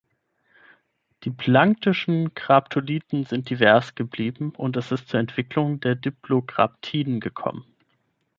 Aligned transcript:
Die 1.23 1.29
planktischen 1.29 2.33
Graptolithen 2.33 3.23
sind 3.25 3.51
divers 3.51 3.93
geblieben 3.93 4.49
und 4.57 4.75
es 4.75 4.91
ist 4.91 5.09
zur 5.09 5.19
Entwicklung 5.19 5.79
der 5.79 5.93
Diplograptiden 5.93 7.19
gekommen. 7.19 7.65